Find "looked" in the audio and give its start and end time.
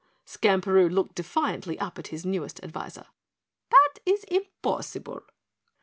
0.91-1.13